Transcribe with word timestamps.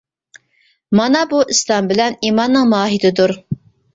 مانا 0.99 1.19
بۇ 1.33 1.41
ئىسلام 1.55 1.91
بىلەن 1.91 2.17
ئىماننىڭ 2.29 2.67
ماھىيىتىدۇر. 2.71 3.37